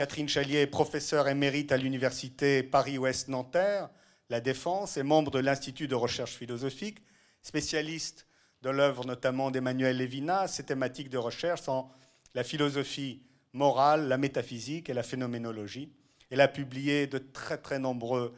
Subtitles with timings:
[0.00, 3.90] Catherine Chalier est professeure émérite à l'université Paris-Ouest Nanterre,
[4.30, 7.02] La Défense, et membre de l'Institut de recherche philosophique,
[7.42, 8.26] spécialiste
[8.62, 10.48] de l'œuvre notamment d'Emmanuel Lévinas.
[10.48, 11.86] Ses thématiques de recherche sont
[12.34, 13.20] la philosophie
[13.52, 15.92] morale, la métaphysique et la phénoménologie.
[16.30, 18.32] Elle a publié de très très nombreux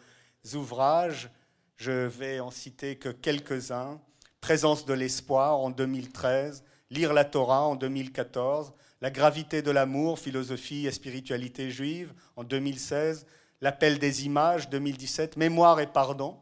[0.55, 1.31] ouvrages.
[1.77, 4.01] Je vais en citer que quelques-uns.
[4.41, 10.87] Présence de l'espoir en 2013, Lire la Torah en 2014, La gravité de l'amour, philosophie
[10.87, 13.27] et spiritualité juive en 2016,
[13.61, 16.39] L'appel des images 2017, Mémoire et pardon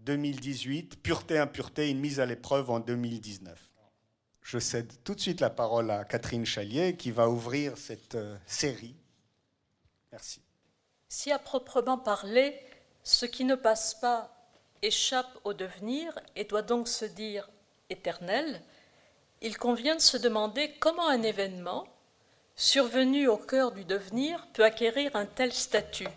[0.00, 3.58] 2018, Pureté, impureté, une mise à l'épreuve en 2019.
[4.42, 8.36] Je cède tout de suite la parole à Catherine Chalier qui va ouvrir cette euh,
[8.46, 8.94] série.
[10.12, 10.42] Merci.
[11.08, 12.60] Si à proprement parler,
[13.02, 14.30] ce qui ne passe pas
[14.82, 17.48] échappe au devenir et doit donc se dire
[17.88, 18.62] éternel,
[19.44, 21.86] il convient de se demander comment un événement,
[22.56, 26.08] survenu au cœur du devenir, peut acquérir un tel statut.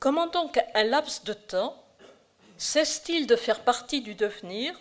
[0.00, 1.80] Comment donc un laps de temps
[2.58, 4.76] cesse-t-il de faire partie du devenir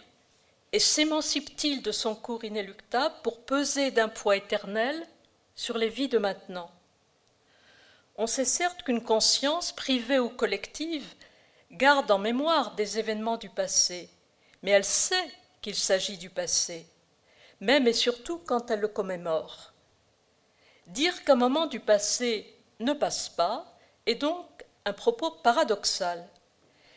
[0.71, 5.07] et s'émancipe-t-il de son cours inéluctable pour peser d'un poids éternel
[5.53, 6.71] sur les vies de maintenant?
[8.17, 11.13] On sait certes qu'une conscience, privée ou collective,
[11.69, 14.09] garde en mémoire des événements du passé,
[14.63, 15.31] mais elle sait
[15.65, 16.85] qu'il s'agit du passé,
[17.59, 19.73] même et surtout quand elle le commémore.
[20.85, 24.45] Dire qu'un moment du passé ne passe pas est donc
[24.85, 26.29] un propos paradoxal,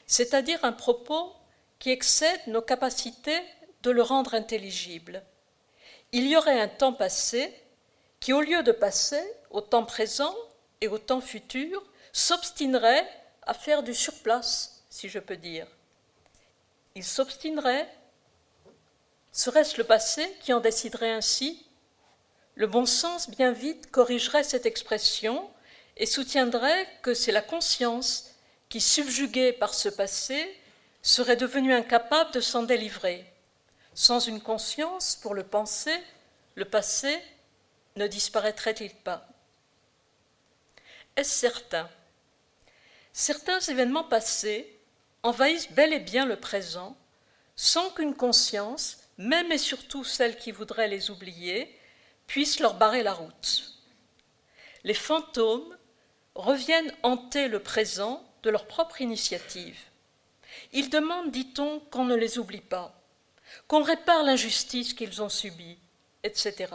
[0.07, 1.33] c'est-à-dire un propos
[1.79, 3.41] qui excède nos capacités
[3.85, 5.23] de le rendre intelligible.
[6.13, 7.51] Il y aurait un temps passé
[8.21, 10.37] qui, au lieu de passer au temps présent
[10.83, 11.83] et au temps futur,
[12.13, 13.09] s'obstinerait
[13.47, 15.67] à faire du surplace, si je peux dire.
[16.95, 17.89] Il s'obstinerait
[19.39, 21.65] Serait-ce le passé qui en déciderait ainsi?
[22.57, 25.49] Le bon sens bien vite corrigerait cette expression
[25.97, 28.35] et soutiendrait que c'est la conscience
[28.69, 30.53] qui, subjuguée par ce passé,
[31.03, 33.33] serait devenue incapable de s'en délivrer.
[33.95, 35.97] Sans une conscience pour le penser,
[36.57, 37.17] le passé
[37.95, 39.29] ne disparaîtrait-il pas?
[41.15, 41.89] Est-ce certain?
[43.13, 44.77] Certains événements passés
[45.23, 46.97] envahissent bel et bien le présent
[47.55, 51.77] sans qu'une conscience, même et surtout celle qui voudrait les oublier,
[52.27, 53.75] puisse leur barrer la route.
[54.85, 55.77] Les fantômes
[56.35, 59.79] reviennent hanter le présent de leur propre initiative.
[60.73, 62.95] Ils demandent, dit-on, qu'on ne les oublie pas,
[63.67, 65.79] qu'on répare l'injustice qu'ils ont subie,
[66.23, 66.69] etc.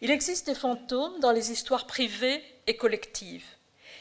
[0.00, 3.46] Il existe des fantômes dans les histoires privées et collectives.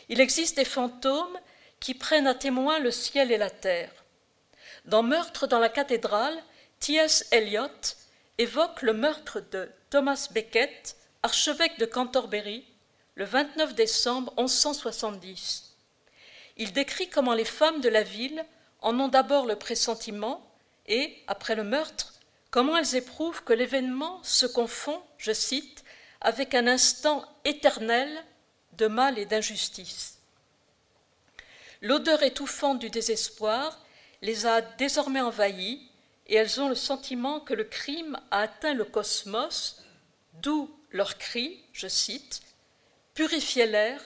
[0.10, 1.40] Il existe des fantômes
[1.80, 3.92] qui prennent à témoin le ciel et la terre.
[4.86, 6.42] Dans Meurtre dans la cathédrale,
[6.82, 7.28] T.S.
[7.32, 7.70] Eliot
[8.40, 12.66] évoque le meurtre de Thomas Becket, archevêque de Canterbury,
[13.14, 15.76] le 29 décembre 1170.
[16.58, 18.44] Il décrit comment les femmes de la ville
[18.80, 20.44] en ont d'abord le pressentiment
[20.88, 22.16] et, après le meurtre,
[22.50, 25.84] comment elles éprouvent que l'événement se confond, je cite,
[26.20, 28.10] avec un instant éternel
[28.74, 30.18] de mal et d'injustice.
[31.84, 33.86] L'odeur étouffante du désespoir
[34.24, 35.91] les a désormais envahies
[36.28, 39.84] et elles ont le sentiment que le crime a atteint le cosmos,
[40.42, 42.42] d'où leur cri, je cite,
[43.14, 44.02] Purifiez l'air,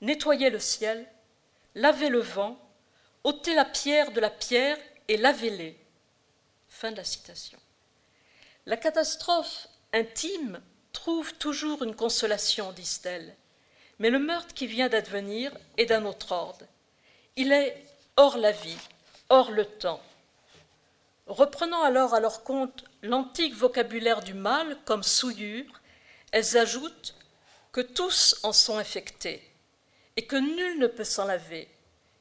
[0.00, 1.06] nettoyez le ciel,
[1.74, 2.58] lavez le vent,
[3.24, 5.76] ôtez la pierre de la pierre et lavez-les.
[6.68, 7.58] Fin de la citation.
[8.66, 10.60] La catastrophe intime
[10.92, 13.34] trouve toujours une consolation, disent-elles,
[13.98, 16.66] mais le meurtre qui vient d'advenir est d'un autre ordre.
[17.36, 17.84] Il est
[18.16, 18.76] hors la vie,
[19.28, 20.02] hors le temps.
[21.28, 25.80] Reprenant alors à leur compte l'antique vocabulaire du mal comme souillure,
[26.32, 27.14] elles ajoutent
[27.70, 29.42] que tous en sont infectés
[30.16, 31.68] et que nul ne peut s'en laver.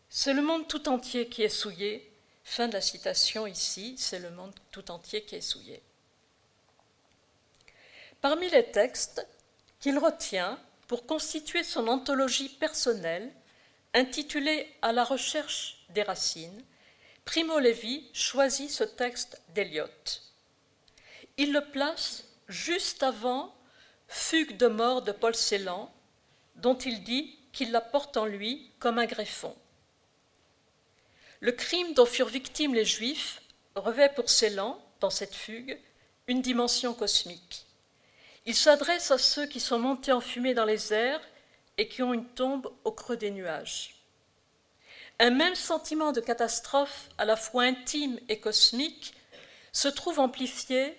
[0.09, 2.11] C'est le monde tout entier qui est souillé.
[2.43, 5.81] Fin de la citation ici, c'est le monde tout entier qui est souillé.
[8.19, 9.25] Parmi les textes
[9.79, 13.31] qu'il retient pour constituer son anthologie personnelle,
[13.93, 16.63] intitulée À la recherche des racines,
[17.27, 19.83] Primo Levi choisit ce texte d'Eliot.
[21.35, 23.53] Il le place juste avant
[24.07, 25.93] Fugue de mort de Paul Celan,
[26.55, 29.53] dont il dit qu'il la porte en lui comme un greffon.
[31.41, 33.41] Le crime dont furent victimes les Juifs
[33.75, 35.77] revêt pour Celan, dans cette fugue,
[36.27, 37.65] une dimension cosmique.
[38.45, 41.21] Il s'adresse à ceux qui sont montés en fumée dans les airs
[41.77, 43.96] et qui ont une tombe au creux des nuages.
[45.19, 49.15] Un même sentiment de catastrophe, à la fois intime et cosmique,
[49.71, 50.95] se trouve amplifié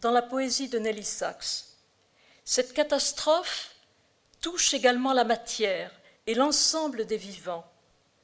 [0.00, 1.66] dans la poésie de Nelly Sachs.
[2.44, 3.76] Cette catastrophe
[4.40, 5.92] touche également la matière
[6.26, 7.64] et l'ensemble des vivants.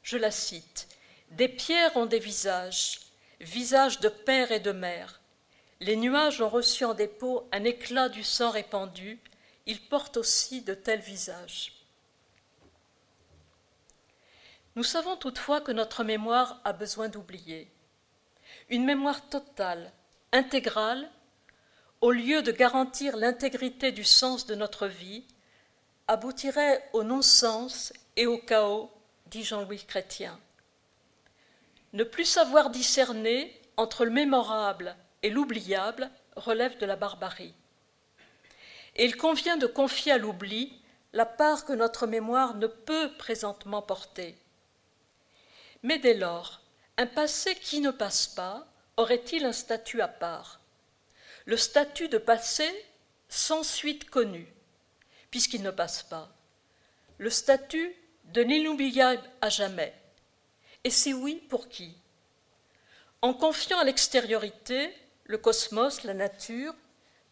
[0.02, 0.88] Je la cite.
[1.31, 3.00] Des pierres ont des visages,
[3.40, 5.20] visages de père et de mère.
[5.81, 9.20] Les nuages ont reçu en dépôt un éclat du sang répandu,
[9.66, 11.75] ils portent aussi de tels visages.
[14.76, 17.73] Nous savons toutefois que notre mémoire a besoin d'oublier.
[18.69, 19.90] Une mémoire totale,
[20.32, 21.11] intégrale,
[22.02, 25.25] au lieu de garantir l'intégrité du sens de notre vie,
[26.08, 28.90] aboutirait au non-sens et au chaos,
[29.28, 30.38] dit Jean-Louis Chrétien.
[31.94, 37.55] Ne plus savoir discerner entre le mémorable et l'oubliable relève de la barbarie.
[38.94, 40.82] Et il convient de confier à l'oubli
[41.14, 44.37] la part que notre mémoire ne peut présentement porter.
[45.87, 46.62] Mais dès lors,
[46.97, 48.67] un passé qui ne passe pas
[48.97, 50.59] aurait-il un statut à part?
[51.44, 52.69] Le statut de passé
[53.29, 54.53] sans suite connue,
[55.31, 56.29] puisqu'il ne passe pas.
[57.19, 57.94] Le statut
[58.25, 59.94] de l'inoubliable à jamais.
[60.83, 61.97] Et si oui, pour qui?
[63.23, 64.93] En confiant à l'extériorité,
[65.23, 66.75] le cosmos, la nature,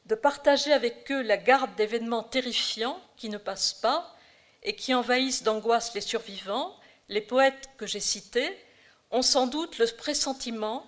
[0.07, 4.17] de partager avec eux la garde d'événements terrifiants qui ne passent pas
[4.63, 6.79] et qui envahissent d'angoisse les survivants,
[7.09, 8.57] les poètes que j'ai cités
[9.11, 10.87] ont sans doute le pressentiment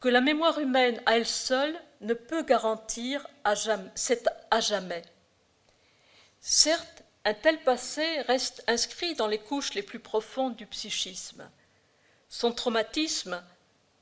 [0.00, 3.90] que la mémoire humaine à elle seule ne peut garantir à jamais,
[4.50, 5.02] à jamais.
[6.40, 11.50] Certes, un tel passé reste inscrit dans les couches les plus profondes du psychisme.
[12.28, 13.42] Son traumatisme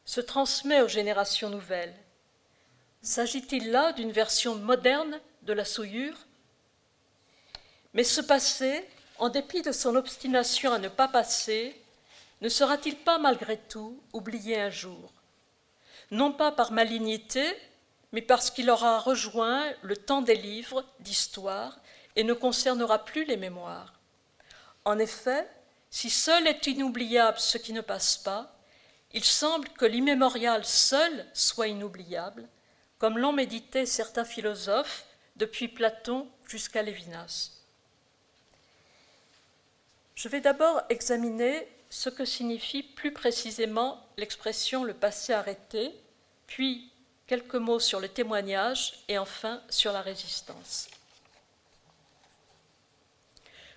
[0.04, 1.94] se transmet aux générations nouvelles.
[3.00, 6.16] S'agit-il là d'une version moderne de la souillure?
[7.94, 8.86] Mais ce passé,
[9.18, 11.80] en dépit de son obstination à ne pas passer,
[12.40, 15.12] ne sera-t-il pas malgré tout oublié un jour?
[16.10, 17.44] Non pas par malignité,
[18.12, 21.78] mais parce qu'il aura rejoint le temps des livres d'histoire
[22.16, 23.94] et ne concernera plus les mémoires.
[24.84, 25.48] En effet,
[25.90, 28.54] si seul est inoubliable ce qui ne passe pas,
[29.12, 32.48] il semble que l'immémorial seul soit inoubliable,
[32.98, 35.06] comme l'ont médité certains philosophes
[35.36, 37.63] depuis Platon jusqu'à Lévinas.
[40.14, 45.92] Je vais d'abord examiner ce que signifie plus précisément l'expression le passé arrêté,
[46.46, 46.90] puis
[47.26, 50.88] quelques mots sur le témoignage et enfin sur la résistance.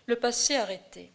[0.05, 1.11] Le passé arrêté.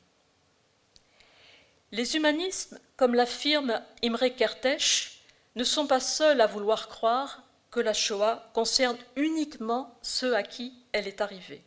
[1.92, 5.19] Les humanismes, comme l'affirme Imre Kertész,
[5.56, 10.74] ne sont pas seuls à vouloir croire que la Shoah concerne uniquement ceux à qui
[10.92, 11.62] elle est arrivée,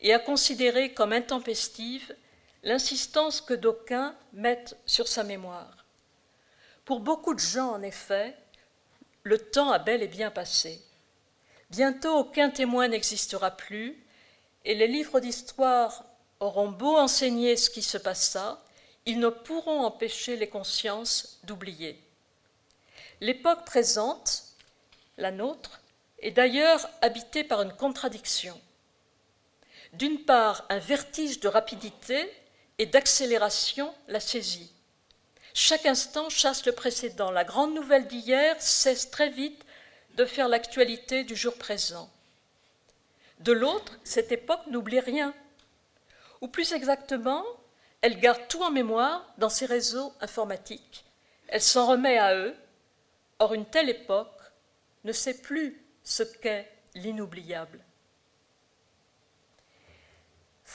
[0.00, 2.14] et à considérer comme intempestive
[2.62, 5.84] l'insistance que d'aucuns mettent sur sa mémoire.
[6.84, 8.36] Pour beaucoup de gens, en effet,
[9.22, 10.82] le temps a bel et bien passé.
[11.70, 14.02] Bientôt aucun témoin n'existera plus,
[14.64, 16.04] et les livres d'histoire
[16.40, 18.62] auront beau enseigner ce qui se passa,
[19.06, 22.02] ils ne pourront empêcher les consciences d'oublier.
[23.20, 24.44] L'époque présente,
[25.16, 25.80] la nôtre,
[26.20, 28.58] est d'ailleurs habitée par une contradiction.
[29.94, 32.30] D'une part, un vertige de rapidité
[32.78, 34.72] et d'accélération la saisit.
[35.54, 37.30] Chaque instant chasse le précédent.
[37.30, 39.64] La grande nouvelle d'hier cesse très vite
[40.14, 42.08] de faire l'actualité du jour présent.
[43.40, 45.34] De l'autre, cette époque n'oublie rien.
[46.40, 47.44] Ou plus exactement,
[48.00, 51.04] elle garde tout en mémoire dans ses réseaux informatiques.
[51.48, 52.54] Elle s'en remet à eux.
[53.40, 54.40] Or, une telle époque
[55.04, 57.80] ne sait plus ce qu'est l'inoubliable.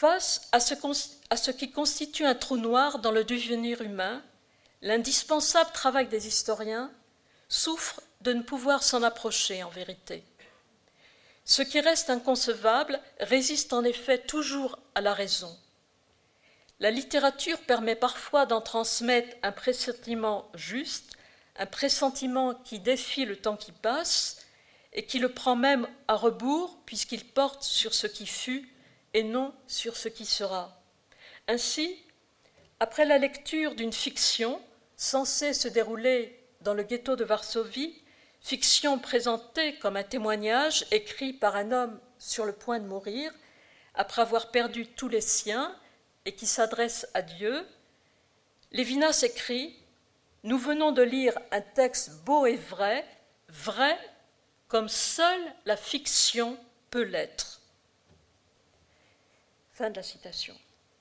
[0.04, 4.22] Face à ce, qui constitue un trou noir dans le devenir humain,
[4.82, 6.92] l'indispensable travail des historiens
[7.48, 10.26] souffre de ne pouvoir s'en approcher en vérité.
[11.46, 15.58] Ce qui reste inconcevable résiste en effet toujours à la raison.
[16.82, 21.14] La littérature permet parfois d'en transmettre un pressentiment juste,
[21.56, 24.42] un pressentiment qui défie le temps qui passe
[24.92, 28.70] et qui le prend même à rebours puisqu'il porte sur ce qui fut
[29.14, 30.82] et non sur ce qui sera.
[31.48, 32.04] Ainsi,
[32.80, 34.62] après la lecture d'une fiction
[34.96, 38.02] censée se dérouler dans le ghetto de Varsovie,
[38.42, 43.32] fiction présentée comme un témoignage écrit par un homme sur le point de mourir,
[43.96, 45.76] après avoir perdu tous les siens
[46.26, 47.66] et qui s'adresse à Dieu,
[48.72, 49.76] Lévinas écrit
[50.44, 53.06] Nous venons de lire un texte beau et vrai,
[53.50, 53.98] vrai
[54.68, 56.58] comme seule la fiction
[56.90, 57.63] peut l'être.
[59.74, 60.56] Fin de la citation.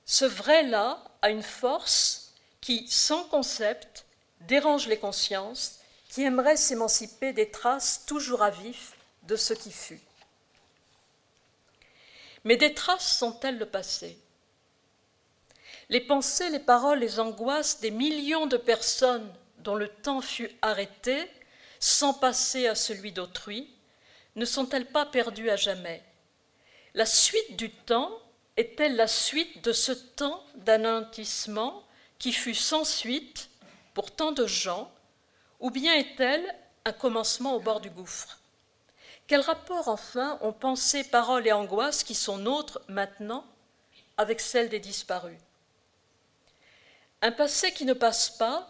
[0.06, 4.06] Ce vrai-là a une force qui, sans concept,
[4.40, 10.00] dérange les consciences qui aimeraient s'émanciper des traces toujours à vif de ce qui fut.
[12.44, 14.18] Mais des traces sont-elles le passé?
[15.90, 21.30] Les pensées, les paroles, les angoisses des millions de personnes dont le temps fut arrêté,
[21.78, 23.68] sans passer à celui d'autrui,
[24.34, 26.02] ne sont-elles pas perdues à jamais?
[26.94, 28.21] La suite du temps
[28.56, 31.82] est-elle la suite de ce temps d'anéantissement
[32.18, 33.48] qui fut sans suite
[33.94, 34.90] pour tant de gens,
[35.60, 36.44] ou bien est-elle
[36.84, 38.38] un commencement au bord du gouffre?
[39.26, 43.44] Quel rapport enfin ont pensées, paroles et angoisses qui sont nôtres maintenant
[44.16, 45.38] avec celles des disparus?
[47.22, 48.68] Un passé qui ne passe pas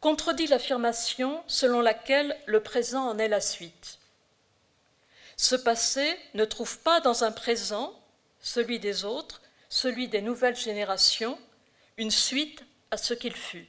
[0.00, 3.98] contredit l'affirmation selon laquelle le présent en est la suite.
[5.36, 7.94] Ce passé ne trouve pas dans un présent,
[8.40, 11.38] celui des autres, celui des nouvelles générations,
[11.96, 13.68] une suite à ce qu'il fut.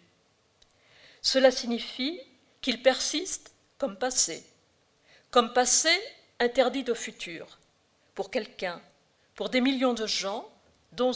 [1.22, 2.20] Cela signifie
[2.62, 4.44] qu'il persiste comme passé,
[5.30, 5.90] comme passé
[6.40, 7.60] interdit au futur,
[8.16, 8.82] pour quelqu'un,
[9.36, 10.48] pour des millions de gens
[10.92, 11.12] dont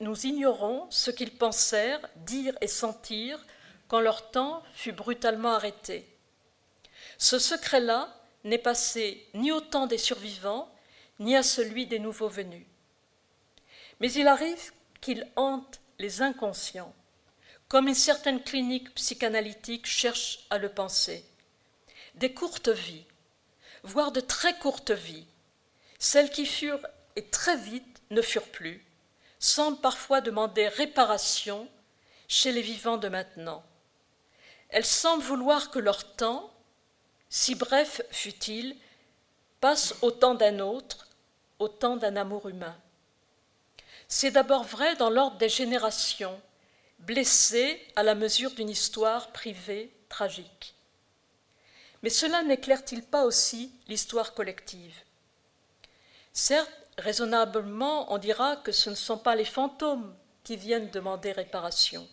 [0.00, 3.44] nous ignorons ce qu'ils pensèrent, dire et sentir
[3.88, 6.06] quand leur temps fut brutalement arrêté.
[7.18, 10.72] Ce secret-là n'est passé ni au temps des survivants,
[11.18, 12.64] ni à celui des nouveaux venus.
[14.00, 16.94] Mais il arrive qu'il hante les inconscients,
[17.68, 21.24] comme une certaine clinique psychanalytique cherche à le penser.
[22.14, 23.04] Des courtes vies,
[23.82, 25.26] voire de très courtes vies,
[25.98, 26.86] celles qui furent
[27.16, 28.84] et très vite ne furent plus,
[29.38, 31.68] semblent parfois demander réparation
[32.28, 33.64] chez les vivants de maintenant.
[34.68, 36.52] Elles semblent vouloir que leur temps,
[37.30, 38.76] si bref fût-il,
[39.60, 41.08] passe au temps d'un autre,
[41.58, 42.76] au temps d'un amour humain.
[44.08, 46.40] C'est d'abord vrai dans l'ordre des générations,
[47.00, 50.74] blessées à la mesure d'une histoire privée tragique.
[52.02, 54.96] Mais cela n'éclaire-t-il pas aussi l'histoire collective?
[56.32, 62.08] Certes, raisonnablement, on dira que ce ne sont pas les fantômes qui viennent demander réparation,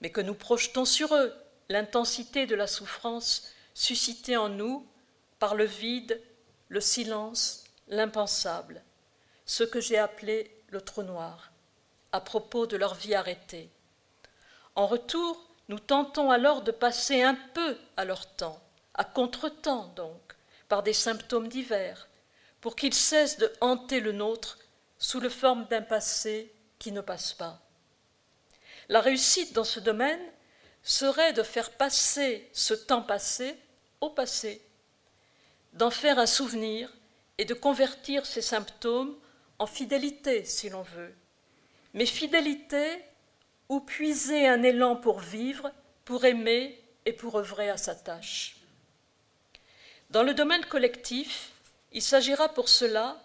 [0.00, 1.32] mais que nous projetons sur eux
[1.68, 4.86] l'intensité de la souffrance suscitée en nous
[5.38, 6.20] par le vide,
[6.68, 8.82] le silence, l'impensable,
[9.46, 11.52] ce que j'ai appelé le trou noir,
[12.12, 13.70] à propos de leur vie arrêtée.
[14.74, 15.38] En retour,
[15.68, 18.58] nous tentons alors de passer un peu à leur temps,
[18.94, 20.34] à contre-temps donc,
[20.68, 22.08] par des symptômes divers,
[22.62, 24.58] pour qu'ils cessent de hanter le nôtre
[24.98, 27.60] sous la forme d'un passé qui ne passe pas.
[28.88, 30.22] La réussite dans ce domaine
[30.82, 33.58] serait de faire passer ce temps passé
[34.00, 34.66] au passé,
[35.74, 36.90] d'en faire un souvenir
[37.36, 39.14] et de convertir ces symptômes
[39.62, 41.14] en fidélité, si l'on veut.
[41.94, 42.98] Mais fidélité
[43.68, 45.70] ou puiser un élan pour vivre,
[46.04, 48.56] pour aimer et pour œuvrer à sa tâche.
[50.10, 51.52] Dans le domaine collectif,
[51.92, 53.22] il s'agira pour cela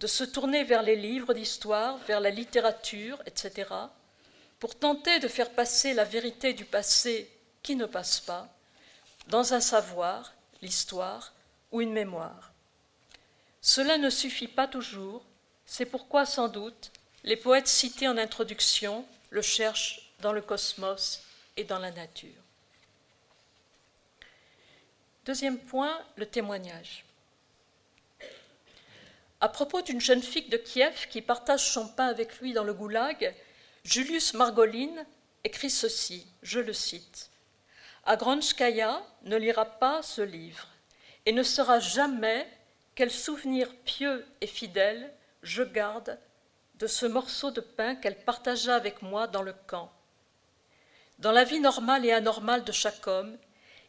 [0.00, 3.70] de se tourner vers les livres d'histoire, vers la littérature, etc.,
[4.58, 7.30] pour tenter de faire passer la vérité du passé
[7.62, 8.48] qui ne passe pas
[9.28, 11.34] dans un savoir, l'histoire
[11.70, 12.52] ou une mémoire.
[13.60, 15.24] Cela ne suffit pas toujours,
[15.68, 16.90] c'est pourquoi sans doute
[17.24, 21.20] les poètes cités en introduction le cherchent dans le cosmos
[21.58, 22.42] et dans la nature.
[25.26, 27.04] Deuxième point, le témoignage.
[29.42, 32.72] À propos d'une jeune fille de Kiev qui partage son pain avec lui dans le
[32.72, 33.34] goulag,
[33.84, 35.04] Julius Margolin
[35.44, 37.28] écrit ceci, je le cite.
[38.06, 40.66] Agronskaya ne lira pas ce livre
[41.26, 42.48] et ne saura jamais
[42.94, 46.18] quel souvenir pieux et fidèle je garde
[46.76, 49.90] de ce morceau de pain qu'elle partagea avec moi dans le camp.
[51.18, 53.36] Dans la vie normale et anormale de chaque homme,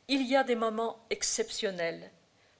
[0.07, 2.11] il y a des moments exceptionnels,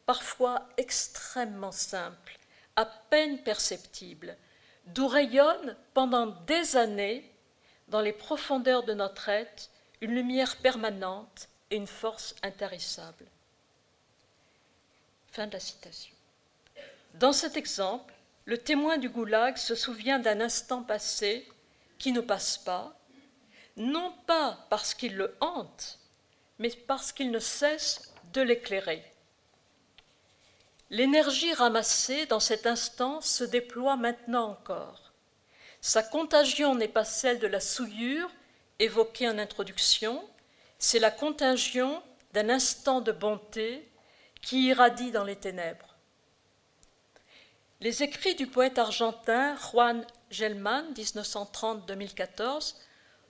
[0.06, 2.38] parfois extrêmement simples,
[2.76, 4.38] à peine perceptibles,
[4.86, 7.34] d'où rayonne pendant des années,
[7.88, 13.26] dans les profondeurs de notre être, une lumière permanente et une force intarissable.
[15.32, 16.16] Fin de la citation.
[17.16, 18.14] Dans cet exemple,
[18.50, 21.48] le témoin du goulag se souvient d'un instant passé
[22.00, 23.00] qui ne passe pas,
[23.78, 26.00] non pas parce qu'il le hante,
[26.58, 29.04] mais parce qu'il ne cesse de l'éclairer.
[30.90, 35.14] L'énergie ramassée dans cet instant se déploie maintenant encore.
[35.80, 38.32] Sa contagion n'est pas celle de la souillure
[38.80, 40.28] évoquée en introduction,
[40.80, 42.02] c'est la contagion
[42.34, 43.88] d'un instant de bonté
[44.42, 45.89] qui irradie dans les ténèbres.
[47.82, 52.76] Les écrits du poète argentin Juan Gelman, 1930-2014,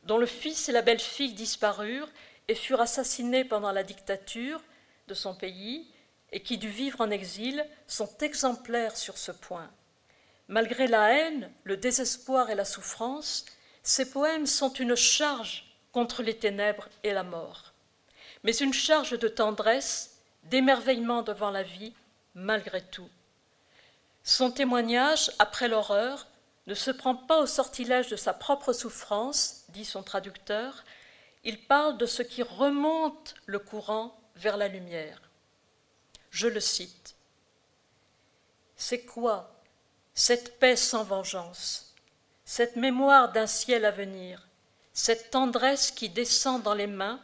[0.05, 2.09] dont le fils et la belle-fille disparurent
[2.47, 4.59] et furent assassinés pendant la dictature
[5.07, 5.87] de son pays,
[6.31, 9.69] et qui dut vivre en exil sont exemplaires sur ce point.
[10.47, 13.45] Malgré la haine, le désespoir et la souffrance,
[13.83, 17.73] ces poèmes sont une charge contre les ténèbres et la mort,
[18.43, 21.93] mais une charge de tendresse, d'émerveillement devant la vie,
[22.33, 23.09] malgré tout.
[24.23, 26.27] Son témoignage, après l'horreur,
[26.67, 30.83] ne se prend pas au sortilège de sa propre souffrance, dit son traducteur,
[31.43, 35.21] il parle de ce qui remonte le courant vers la lumière.
[36.29, 37.15] Je le cite.
[38.75, 39.55] C'est quoi
[40.13, 41.95] cette paix sans vengeance,
[42.45, 44.47] cette mémoire d'un ciel à venir,
[44.93, 47.21] cette tendresse qui descend dans les mains,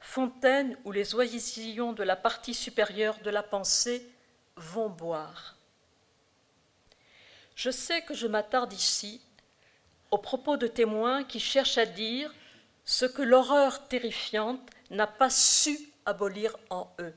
[0.00, 4.10] fontaine où les oisillons de la partie supérieure de la pensée
[4.56, 5.56] vont boire?
[7.60, 9.20] Je sais que je m'attarde ici
[10.10, 12.34] aux propos de témoins qui cherchent à dire
[12.86, 17.12] ce que l'horreur terrifiante n'a pas su abolir en eux.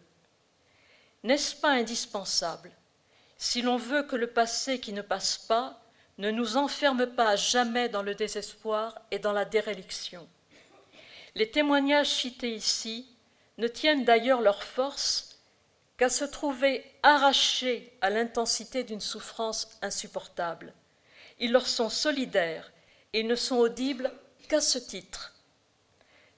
[1.24, 2.72] N'est-ce pas indispensable,
[3.38, 5.80] si l'on veut que le passé qui ne passe pas
[6.18, 10.28] ne nous enferme pas à jamais dans le désespoir et dans la déréliction?
[11.36, 13.08] Les témoignages cités ici
[13.58, 15.33] ne tiennent d'ailleurs leur force
[16.10, 20.74] se trouver arrachés à l'intensité d'une souffrance insupportable.
[21.40, 22.72] Ils leur sont solidaires
[23.14, 24.12] et ne sont audibles
[24.48, 25.34] qu'à ce titre.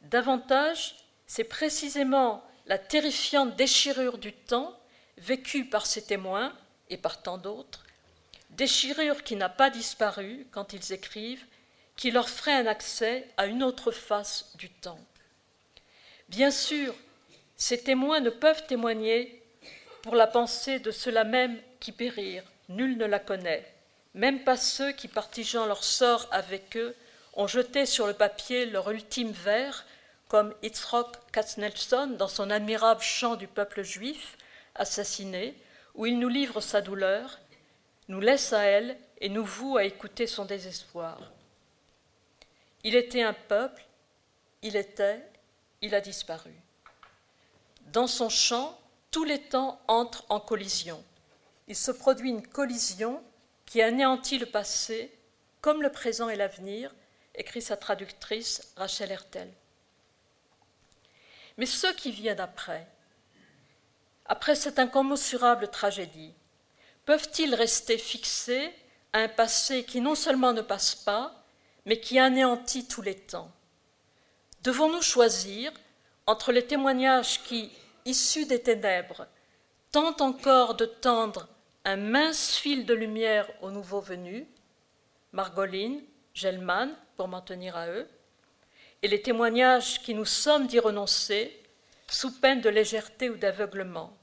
[0.01, 0.95] Davantage,
[1.27, 4.77] c'est précisément la terrifiante déchirure du temps
[5.17, 6.53] vécue par ces témoins
[6.89, 7.86] et par tant d'autres,
[8.51, 11.45] déchirure qui n'a pas disparu quand ils écrivent,
[11.95, 15.00] qui leur ferait un accès à une autre face du temps.
[16.27, 16.93] Bien sûr,
[17.55, 19.41] ces témoins ne peuvent témoigner
[20.06, 23.66] pour la pensée de ceux-là même qui périrent, nul ne la connaît,
[24.14, 26.96] même pas ceux qui, partageant leur sort avec eux,
[27.34, 29.84] ont jeté sur le papier leur ultime vers,
[30.28, 34.38] comme Itzrock Katznelson dans son admirable chant du peuple juif,
[34.76, 35.56] assassiné,
[35.96, 37.40] où il nous livre sa douleur,
[38.08, 41.32] nous laisse à elle et nous voue à écouter son désespoir.
[42.84, 43.84] Il était un peuple,
[44.62, 45.28] il était,
[45.82, 46.54] il a disparu.
[47.88, 48.80] Dans son chant,
[49.15, 51.01] tous les temps entrent en collision.
[51.69, 53.23] Il se produit une collision
[53.65, 55.10] qui anéantit le passé
[55.62, 56.93] comme le présent et l'avenir,
[57.34, 59.49] écrit sa traductrice Rachel Hertel.
[61.56, 62.86] Mais ceux qui viennent après,
[64.25, 66.34] après cette incommensurable tragédie,
[67.06, 68.69] peuvent-ils rester fixés
[69.13, 71.41] à un passé qui non seulement ne passe pas,
[71.86, 73.49] mais qui anéantit tous les temps?
[74.63, 75.71] Devons-nous choisir
[76.28, 77.71] entre les témoignages qui,
[78.06, 79.28] issus des ténèbres,
[79.91, 81.48] tente encore de tendre
[81.84, 84.46] un mince fil de lumière aux nouveaux venus,
[85.32, 88.08] Margoline, Gelman, pour m'en tenir à eux,
[89.02, 91.62] et les témoignages qui nous sommes d'y renoncer,
[92.08, 94.13] sous peine de légèreté ou d'aveuglement,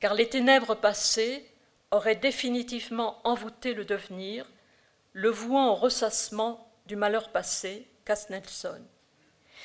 [0.00, 1.48] car les ténèbres passées
[1.90, 4.50] auraient définitivement envoûté le devenir,
[5.12, 8.82] le vouant au ressassement du malheur passé, casse Nelson.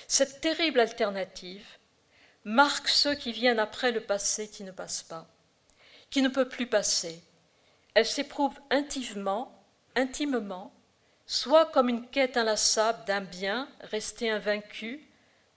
[0.08, 1.66] Cette terrible alternative
[2.46, 5.28] marque ceux qui viennent après le passé qui ne passe pas,
[6.10, 7.22] qui ne peut plus passer.
[7.94, 9.54] Elle s'éprouve intimement,
[9.96, 10.74] intimement,
[11.26, 15.06] soit comme une quête inlassable d'un bien resté invaincu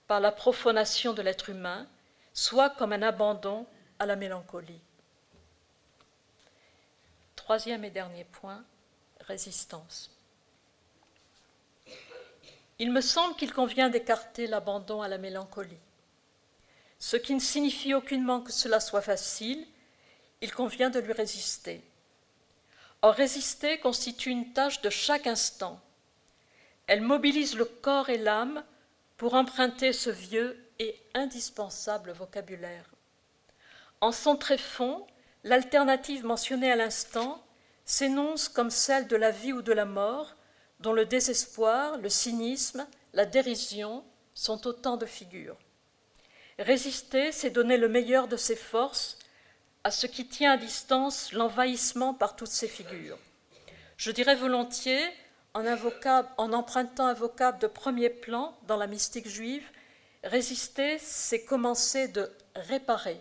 [0.07, 1.87] par la profanation de l'être humain,
[2.33, 3.65] soit comme un abandon
[3.99, 4.81] à la mélancolie.
[7.35, 8.63] Troisième et dernier point,
[9.21, 10.11] résistance.
[12.79, 15.77] Il me semble qu'il convient d'écarter l'abandon à la mélancolie
[17.03, 19.67] ce qui ne signifie aucunement que cela soit facile,
[20.39, 21.83] il convient de lui résister.
[23.01, 25.81] Or, résister constitue une tâche de chaque instant.
[26.87, 28.63] Elle mobilise le corps et l'âme
[29.17, 32.89] pour emprunter ce vieux et indispensable vocabulaire.
[33.99, 35.05] En son tréfonds,
[35.43, 37.43] l'alternative mentionnée à l'instant
[37.83, 40.37] s'énonce comme celle de la vie ou de la mort,
[40.79, 45.57] dont le désespoir, le cynisme, la dérision sont autant de figures.
[46.59, 49.17] Résister, c'est donner le meilleur de ses forces
[49.83, 53.17] à ce qui tient à distance l'envahissement par toutes ces figures.
[53.97, 55.03] Je dirais volontiers,
[55.53, 55.65] en,
[56.37, 59.67] en empruntant un vocable de premier plan dans la mystique juive,
[60.23, 63.19] résister, c'est commencer de réparer,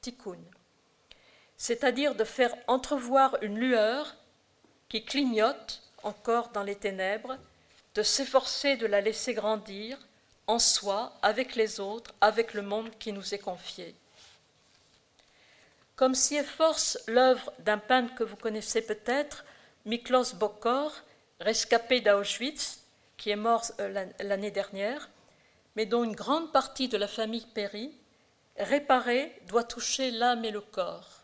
[0.00, 0.38] tikkun,
[1.56, 4.16] c'est-à-dire de faire entrevoir une lueur
[4.88, 7.38] qui clignote encore dans les ténèbres,
[7.94, 9.98] de s'efforcer de la laisser grandir,
[10.50, 13.94] en soi, avec les autres, avec le monde qui nous est confié.
[15.94, 19.44] Comme s'y efforce l'œuvre d'un peintre que vous connaissez peut-être,
[19.84, 20.92] Miklos Bokor,
[21.38, 22.80] rescapé d'Auschwitz,
[23.16, 25.08] qui est mort euh, l'année dernière,
[25.76, 27.94] mais dont une grande partie de la famille périt,
[28.56, 31.22] réparer doit toucher l'âme et le corps.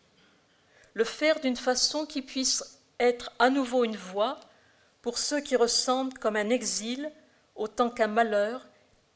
[0.94, 4.38] Le faire d'une façon qui puisse être à nouveau une voix
[5.02, 7.10] pour ceux qui ressentent comme un exil
[7.56, 8.64] autant qu'un malheur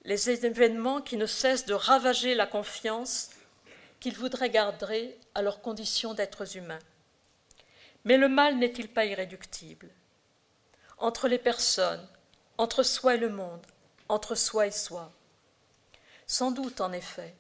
[0.05, 3.31] les événements qui ne cessent de ravager la confiance
[4.01, 6.79] qu'ils voudraient garder à leur condition d'êtres humains.
[8.05, 9.91] Mais le mal n'est-il pas irréductible?
[10.99, 12.07] Entre les personnes,
[12.57, 13.65] entre soi et le monde,
[14.09, 15.13] entre soi et soi.
[16.27, 17.35] Sans doute, en effet.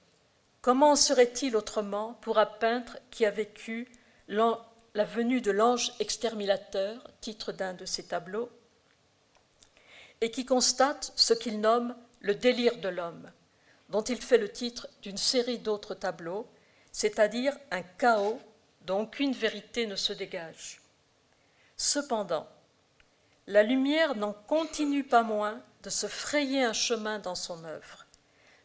[0.60, 3.90] Comment serait-il autrement pour un peintre qui a vécu
[4.28, 8.50] la venue de l'ange exterminateur, titre d'un de ses tableaux,
[10.20, 13.30] et qui constate ce qu'il nomme le délire de l'homme,
[13.88, 16.48] dont il fait le titre d'une série d'autres tableaux,
[16.92, 18.40] c'est-à-dire un chaos
[18.82, 20.80] dont aucune vérité ne se dégage.
[21.76, 22.48] Cependant,
[23.46, 28.06] la lumière n'en continue pas moins de se frayer un chemin dans son œuvre,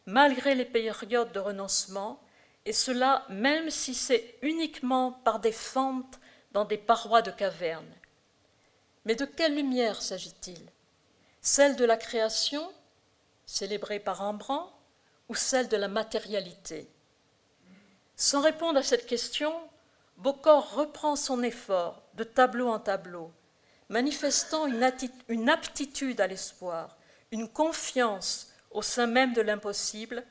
[0.04, 2.20] malgré les périodes de renoncement,
[2.66, 6.18] et cela même si c'est uniquement par des fentes
[6.52, 7.94] dans des parois de cavernes.
[9.04, 10.60] Mais de quelle lumière s'agit-il?
[11.40, 12.68] Celle de la création,
[13.46, 14.72] célébrée par Rembrandt,
[15.28, 16.88] ou celle de la matérialité?
[18.16, 19.52] Sans répondre à cette question,
[20.16, 23.32] Bocor reprend son effort de tableau en tableau,
[23.88, 26.96] manifestant une, aptitude à l'espoir,
[27.30, 30.24] une confiance au sein même de l'impossible,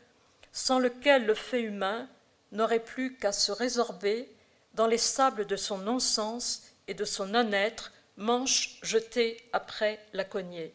[0.52, 2.10] sans lequel le fait humain
[2.52, 4.30] n'aurait plus qu'à se résorber
[4.74, 10.74] dans les sables de son non-sens et de son non-être, manche jetée après la cognée.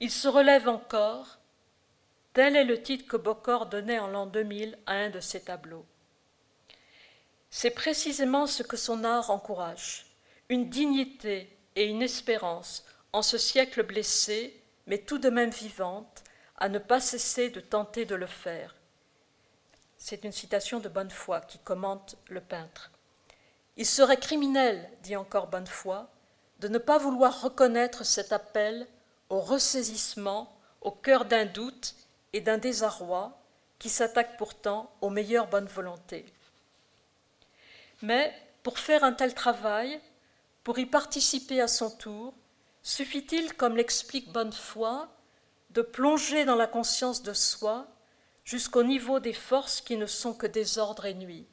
[0.00, 1.38] Il se relève encore,
[2.32, 5.84] tel est le titre que Bocor donnait en l'an 2000 à un de ses tableaux.
[7.50, 10.06] C'est précisément ce que son art encourage,
[10.48, 16.22] une dignité et une espérance en ce siècle blessé, mais tout de même vivante,
[16.58, 18.76] à ne pas cesser de tenter de le faire.
[19.96, 22.92] C'est une citation de Bonnefoy qui commente le peintre.
[23.76, 26.06] Il serait criminel, dit encore Bonnefoy,
[26.60, 28.86] de ne pas vouloir reconnaître cet appel
[29.30, 31.94] au ressaisissement au cœur d'un doute
[32.32, 33.38] et d'un désarroi
[33.78, 36.26] qui s'attaque pourtant aux meilleures bonnes volontés.
[38.02, 40.00] Mais pour faire un tel travail,
[40.64, 42.34] pour y participer à son tour,
[42.82, 45.06] suffit-il, comme l'explique Bonnefoy,
[45.70, 47.86] de plonger dans la conscience de soi
[48.44, 51.46] jusqu'au niveau des forces qui ne sont que désordre et nuit.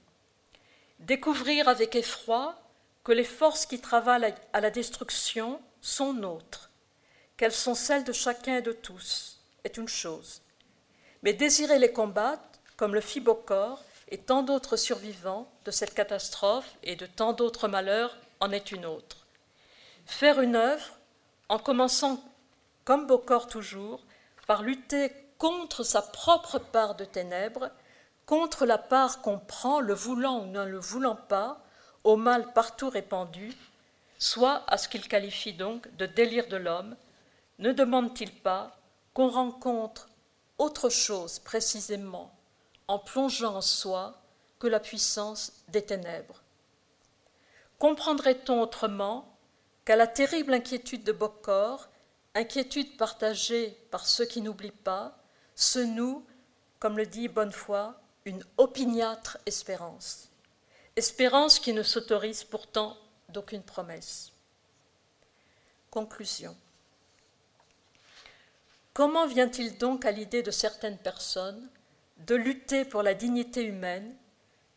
[0.99, 2.57] Découvrir avec effroi
[3.03, 6.71] que les forces qui travaillent à la destruction sont nôtres,
[7.37, 10.41] qu'elles sont celles de chacun et de tous, est une chose.
[11.23, 12.43] Mais désirer les combattre,
[12.77, 17.67] comme le fit Bocor, et tant d'autres survivants de cette catastrophe et de tant d'autres
[17.67, 19.25] malheurs en est une autre.
[20.05, 20.97] Faire une œuvre
[21.49, 22.23] en commençant,
[22.83, 24.01] comme Bocor toujours,
[24.47, 27.71] par lutter contre sa propre part de ténèbres,
[28.25, 31.61] contre la part qu'on prend, le voulant ou ne le voulant pas,
[32.03, 33.53] au mal partout répandu,
[34.19, 36.95] soit à ce qu'il qualifie donc de délire de l'homme,
[37.59, 38.77] ne demande-t-il pas
[39.13, 40.09] qu'on rencontre
[40.57, 42.33] autre chose précisément
[42.87, 44.21] en plongeant en soi
[44.59, 46.43] que la puissance des ténèbres?
[47.79, 49.37] Comprendrait-on autrement
[49.83, 51.89] qu'à la terrible inquiétude de Bocor,
[52.33, 55.17] inquiétude partagée par ceux qui n'oublient pas,
[55.55, 56.25] se noue,
[56.79, 57.93] comme le dit Bonnefoy,
[58.25, 60.29] une opiniâtre espérance.
[60.95, 62.97] Espérance qui ne s'autorise pourtant
[63.29, 64.31] d'aucune promesse?
[65.91, 66.55] Conclusion.
[68.95, 71.69] Comment vient-il donc à l'idée de certaines personnes
[72.15, 74.15] de lutter pour la dignité humaine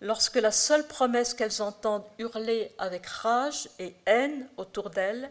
[0.00, 5.30] lorsque la seule promesse qu'elles entendent hurler avec rage et haine autour d'elles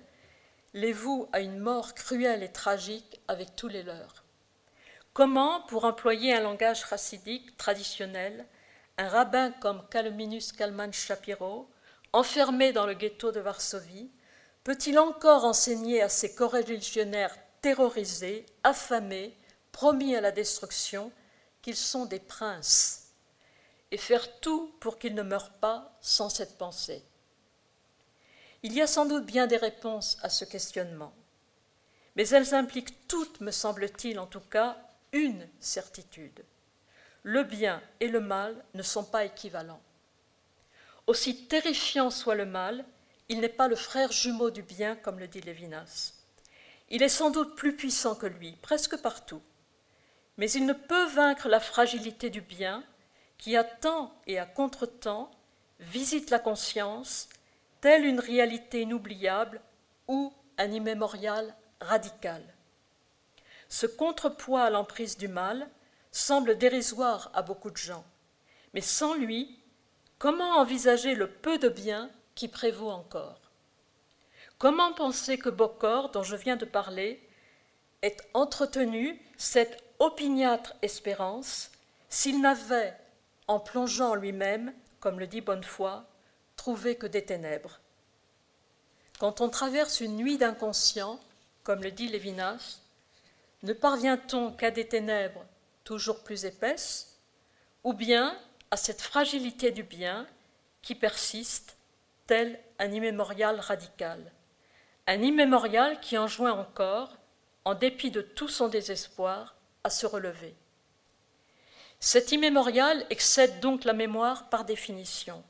[0.73, 4.23] les voue à une mort cruelle et tragique avec tous les leurs?
[5.11, 8.45] Comment, pour employer un langage chassidique traditionnel,
[8.97, 11.69] un rabbin comme Kalminus Kalman Shapiro,
[12.13, 14.09] enfermé dans le ghetto de Varsovie,
[14.63, 19.37] peut-il encore enseigner à ses coreligionnaires terrorisés, affamés,
[19.71, 21.11] promis à la destruction,
[21.61, 23.13] qu'ils sont des princes,
[23.91, 27.03] et faire tout pour qu'ils ne meurent pas sans cette pensée.
[28.63, 31.13] Il y a sans doute bien des réponses à ce questionnement,
[32.15, 34.77] mais elles impliquent toutes, me semble-t-il en tout cas,
[35.11, 36.43] une certitude.
[37.23, 39.81] Le bien et le mal ne sont pas équivalents.
[41.05, 42.85] Aussi terrifiant soit le mal,
[43.29, 46.16] il n'est pas le frère jumeau du bien, comme le dit Lévinas.
[46.89, 49.41] Il est sans doute plus puissant que lui, presque partout.
[50.37, 52.83] Mais il ne peut vaincre la fragilité du bien
[53.37, 55.31] qui, à temps et à contre-temps,
[55.79, 57.29] visite la conscience,
[57.81, 59.61] telle une réalité inoubliable
[60.07, 62.41] ou un immémorial radical.
[63.69, 65.69] Ce contrepoids à l'emprise du mal
[66.11, 68.05] semble dérisoire à beaucoup de gens,
[68.73, 69.59] mais sans lui,
[70.17, 73.46] comment envisager le peu de bien qui prévaut encore?
[74.57, 77.21] Comment penser que Bocor, dont je viens de parler,
[78.01, 81.69] ait entretenu cette opiniâtre espérance
[82.09, 82.97] s'il n'avait,
[83.47, 86.01] en plongeant lui-même, comme le dit Bonnefoy,
[86.55, 87.79] trouvé que des ténèbres?
[89.19, 91.19] Quand on traverse une nuit d'inconscient,
[91.63, 92.79] comme le dit Lévinas,
[93.61, 95.45] ne parvient-on qu'à des ténèbres
[95.83, 97.19] toujours plus épaisses,
[97.83, 98.35] ou bien
[98.71, 100.25] à cette fragilité du bien
[100.81, 101.77] qui persiste,
[102.25, 104.31] tel un immémorial radical,
[105.07, 107.15] un immémorial qui enjoint encore,
[107.63, 110.53] en dépit de tout son désespoir, à se relever.
[111.99, 115.43] Cet immémorial excède donc la mémoire par définition.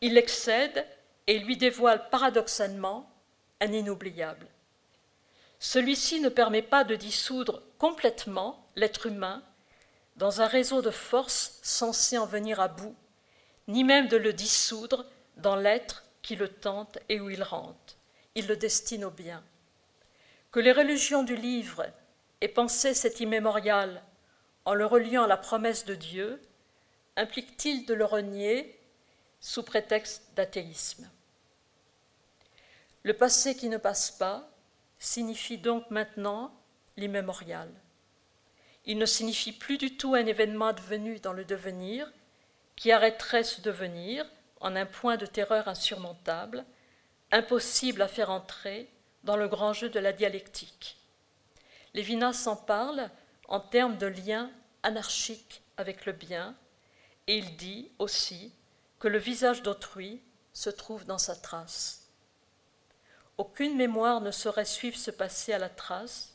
[0.00, 0.86] Il excède
[1.26, 3.10] et lui dévoile paradoxalement
[3.60, 4.46] un inoubliable.
[5.58, 9.42] Celui-ci ne permet pas de dissoudre complètement l'être humain
[10.16, 12.94] dans un réseau de forces censé en venir à bout,
[13.66, 15.04] ni même de le dissoudre
[15.36, 17.96] dans l'être qui le tente et où il rentre.
[18.34, 19.44] Il le destine au bien.
[20.50, 21.86] Que les religions du livre
[22.40, 24.02] aient pensé cet immémorial
[24.64, 26.40] en le reliant à la promesse de Dieu,
[27.16, 28.78] implique-t-il de le renier
[29.40, 31.08] sous prétexte d'athéisme
[33.02, 34.50] Le passé qui ne passe pas
[34.98, 36.54] signifie donc maintenant
[36.96, 37.68] l'immémorial.
[38.86, 42.10] Il ne signifie plus du tout un événement advenu dans le devenir
[42.76, 44.26] qui arrêterait ce devenir
[44.60, 46.64] en un point de terreur insurmontable,
[47.34, 48.88] impossible à faire entrer
[49.24, 50.96] dans le grand jeu de la dialectique.
[51.92, 53.10] Lévinas s'en parle
[53.48, 54.50] en termes de lien
[54.84, 56.54] anarchique avec le bien,
[57.26, 58.52] et il dit aussi
[59.00, 62.08] que le visage d'autrui se trouve dans sa trace.
[63.36, 66.34] Aucune mémoire ne saurait suivre ce passé à la trace,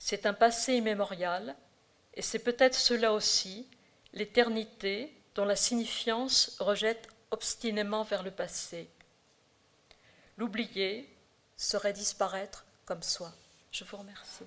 [0.00, 1.54] c'est un passé immémorial,
[2.14, 3.68] et c'est peut-être cela aussi,
[4.12, 8.90] l'éternité dont la signifiance rejette obstinément vers le passé.
[10.36, 11.08] L'oublier
[11.56, 13.32] serait disparaître comme soi.
[13.70, 14.44] Je vous remercie.